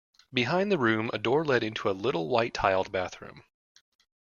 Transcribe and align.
Behind 0.33 0.71
the 0.71 0.79
room 0.79 1.11
a 1.13 1.19
door 1.19 1.45
led 1.45 1.61
into 1.61 1.87
a 1.87 1.91
little 1.91 2.27
white-tiled 2.27 2.91
bathroom. 2.91 3.43